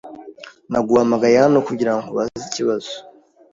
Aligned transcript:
Naguhamagaye 0.71 1.35
hano 1.43 1.57
kugirango 1.67 1.99
nkubaze 2.03 2.35
ikibazo. 2.47 2.93